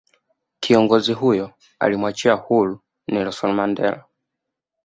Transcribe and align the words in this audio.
kiongozi 0.59 1.13
huyo 1.13 1.51
alimuachia 1.79 2.33
huru 2.33 2.79
Nelson 3.07 3.53
Mandela 3.53 4.05